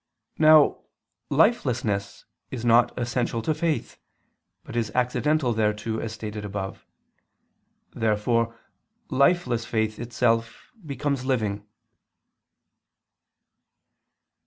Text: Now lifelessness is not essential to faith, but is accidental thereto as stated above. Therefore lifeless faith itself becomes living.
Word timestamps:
Now 0.39 0.79
lifelessness 1.29 2.25
is 2.49 2.65
not 2.65 2.91
essential 2.97 3.43
to 3.43 3.53
faith, 3.53 3.99
but 4.63 4.75
is 4.75 4.91
accidental 4.95 5.53
thereto 5.53 5.99
as 5.99 6.11
stated 6.11 6.43
above. 6.43 6.87
Therefore 7.93 8.57
lifeless 9.11 9.63
faith 9.63 9.99
itself 9.99 10.71
becomes 10.83 11.23
living. 11.23 11.67